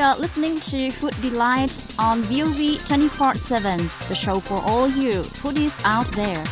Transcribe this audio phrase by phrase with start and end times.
[0.00, 5.78] you're listening to Food Delight on VOV 24 7, the show for all you foodies
[5.84, 6.42] out there.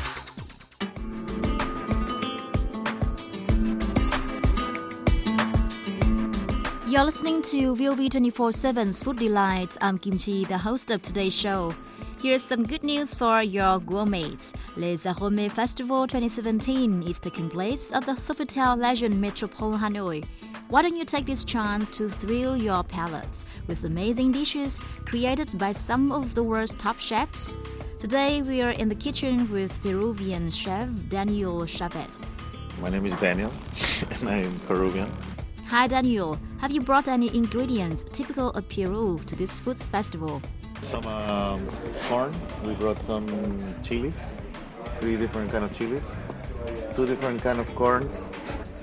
[6.87, 9.79] You're listening to VOV 24 7's Food Delight.
[9.80, 11.75] I'm Kim Chi, the host of today's show.
[12.21, 14.53] Here's some good news for your gourmets.
[14.77, 20.22] Les Arômes Festival 2017 is taking place at the Sofitel Legend Metropole Hanoi.
[20.71, 25.72] Why don't you take this chance to thrill your palates with amazing dishes created by
[25.72, 27.57] some of the world's top chefs?
[27.99, 32.22] Today we are in the kitchen with Peruvian chef Daniel Chavez.
[32.83, 33.50] My name is Daniel,
[34.11, 35.11] and I'm Peruvian.
[35.69, 40.42] Hi Daniel, have you brought any ingredients typical of Peru to this foods festival?
[40.83, 41.66] Some um,
[42.11, 42.34] corn.
[42.62, 43.27] We brought some
[43.83, 44.36] chilies,
[45.00, 46.05] three different kind of chilies,
[46.94, 48.28] two different kind of corns.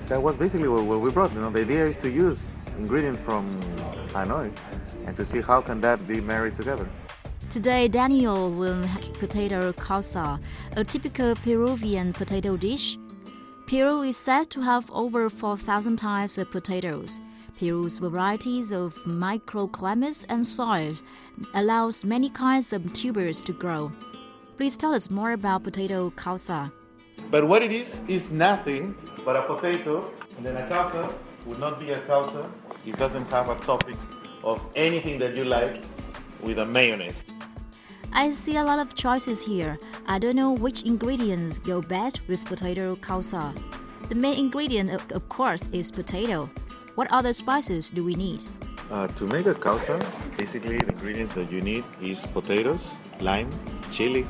[0.08, 1.32] That was basically what, what we brought.
[1.34, 2.40] You know, the idea is to use
[2.78, 3.60] ingredients from
[4.08, 4.52] Hanoi
[5.04, 6.88] and to see how can that be married together.
[7.50, 10.40] Today, Daniel will make potato causa,
[10.76, 12.98] a typical Peruvian potato dish.
[13.66, 17.20] Peru is said to have over 4,000 types of potatoes.
[17.58, 20.94] Peru's varieties of microclimates and soil
[21.54, 23.90] allows many kinds of tubers to grow.
[24.56, 26.72] Please tell us more about potato causa.
[27.30, 30.12] But what it is is nothing but a potato.
[30.36, 31.12] And then a causa
[31.46, 32.48] would not be a causa.
[32.86, 33.98] It doesn't have a topping
[34.44, 35.82] of anything that you like
[36.40, 37.24] with a mayonnaise.
[38.12, 39.78] I see a lot of choices here.
[40.06, 43.52] I don't know which ingredients go best with potato causa.
[44.08, 46.48] The main ingredient, of, of course, is potato.
[46.94, 48.44] What other spices do we need?
[48.90, 49.98] Uh, to make a causa,
[50.38, 52.86] basically the ingredients that you need is potatoes,
[53.20, 53.50] lime,
[53.90, 54.24] chili,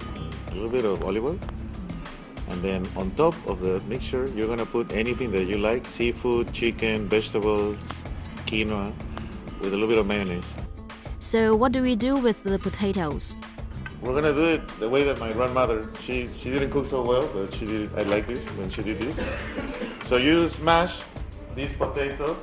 [0.49, 1.39] a little bit of olive oil,
[2.49, 6.53] and then on top of the mixture, you're gonna put anything that you like: seafood,
[6.53, 7.77] chicken, vegetables,
[8.47, 8.93] quinoa,
[9.61, 10.53] with a little bit of mayonnaise.
[11.19, 13.39] So, what do we do with the potatoes?
[14.03, 15.89] We're gonna do it the way that my grandmother.
[16.03, 17.91] She she didn't cook so well, but she did.
[17.99, 19.17] I like this when she did this.
[20.06, 21.01] So you smash
[21.55, 22.37] this potato.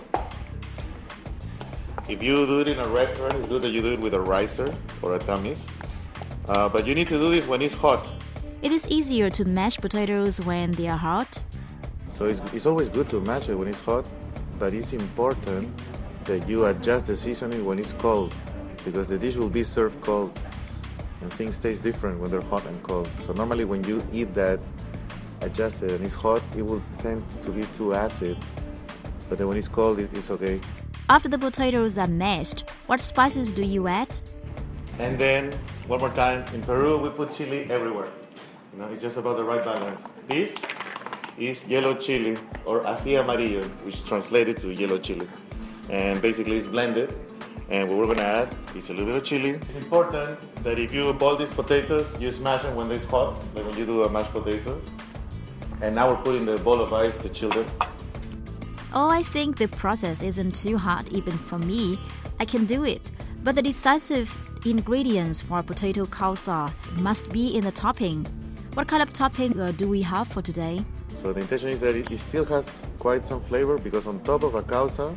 [2.10, 4.20] If you do it in a restaurant, it's good that you do it with a
[4.20, 5.60] ricer or a tamis.
[6.50, 8.12] Uh, but you need to do this when it's hot.
[8.64, 11.44] It is easier to mash potatoes when they are hot.
[12.10, 14.08] So it's, it's always good to mash it when it's hot,
[14.58, 15.70] but it's important
[16.24, 18.34] that you adjust the seasoning when it's cold,
[18.86, 20.40] because the dish will be served cold,
[21.20, 23.10] and things taste different when they're hot and cold.
[23.26, 24.62] So normally when you eat that
[25.42, 28.38] adjusted and it's hot, it will tend to be too acid,
[29.28, 30.62] but then when it's cold, it, it's okay.
[31.10, 34.22] After the potatoes are mashed, what spices do you add?
[35.00, 35.52] And then
[35.88, 38.08] one more time, in Peru we put chili everywhere.
[38.74, 40.02] You know, it's just about the right balance.
[40.28, 40.56] This
[41.38, 42.36] is yellow chili
[42.66, 45.28] or ají amarillo, which is translated to yellow chili.
[45.92, 47.14] And basically it's blended.
[47.70, 49.52] And what we're gonna add is a little bit of chili.
[49.52, 53.64] It's important that if you boil these potatoes, you smash them when it's hot, like
[53.64, 54.82] when you do a mashed potato.
[55.82, 57.68] And now we're putting the bowl of ice to chill them.
[58.92, 62.00] Oh, I think the process isn't too hard even for me.
[62.40, 63.12] I can do it.
[63.44, 64.36] But the decisive
[64.66, 68.26] ingredients for potato causa must be in the topping.
[68.74, 70.84] What kind of topping uh, do we have for today?
[71.22, 74.56] So the intention is that it, still has quite some flavor because on top of
[74.56, 75.16] a causa,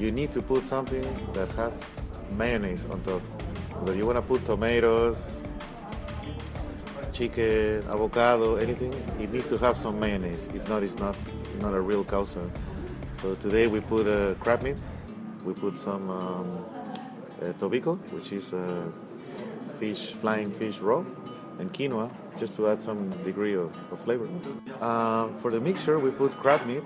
[0.00, 3.20] you need to put something that has mayonnaise on top.
[3.82, 5.32] Whether you want to put tomatoes,
[7.12, 10.48] chicken, avocado, anything, it needs to have some mayonnaise.
[10.52, 11.16] If not, it's not
[11.60, 12.50] not a real causa.
[13.20, 14.78] So today we put uh, crab meat.
[15.44, 16.64] We put some um,
[17.40, 18.90] uh, tobiko, which is uh,
[19.78, 21.04] fish, flying fish raw,
[21.58, 24.28] and quinoa, just to add some degree of, of flavor.
[24.80, 26.82] Uh, for the mixture, we put crab meat,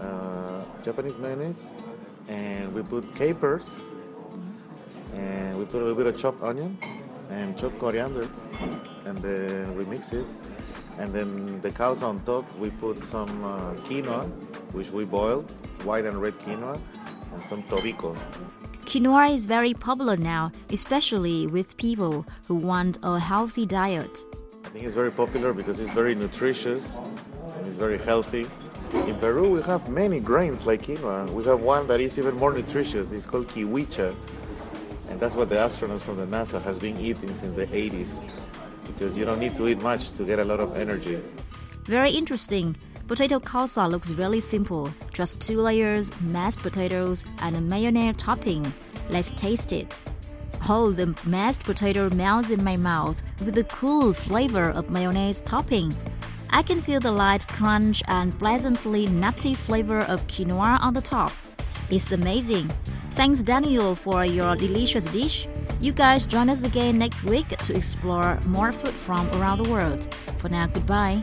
[0.00, 1.74] uh, Japanese mayonnaise,
[2.28, 3.82] and we put capers,
[5.14, 6.78] and we put a little bit of chopped onion
[7.30, 8.28] and chopped coriander,
[9.04, 10.26] and then we mix it.
[10.98, 14.28] And then the causa on top, we put some uh, quinoa,
[14.72, 15.50] which we boiled,
[15.84, 16.78] white and red quinoa,
[17.32, 18.16] and some tobiko.
[18.92, 24.26] Quinoa is very popular now, especially with people who want a healthy diet.
[24.66, 28.46] I think it's very popular because it's very nutritious and it's very healthy.
[28.92, 31.30] In Peru, we have many grains like quinoa.
[31.30, 33.12] We have one that is even more nutritious.
[33.12, 34.14] It's called kiwicha,
[35.08, 38.30] and that's what the astronauts from the NASA has been eating since the 80s
[38.86, 41.18] because you don't need to eat much to get a lot of energy.
[41.86, 42.76] Very interesting.
[43.12, 44.90] Potato causa looks really simple.
[45.12, 48.72] Just two layers, mashed potatoes, and a mayonnaise topping.
[49.10, 50.00] Let's taste it.
[50.66, 55.94] Oh, the mashed potato melts in my mouth with the cool flavor of mayonnaise topping.
[56.48, 61.32] I can feel the light crunch and pleasantly nutty flavor of quinoa on the top.
[61.90, 62.70] It's amazing.
[63.10, 65.46] Thanks, Daniel, for your delicious dish.
[65.82, 70.08] You guys join us again next week to explore more food from around the world.
[70.38, 71.22] For now, goodbye.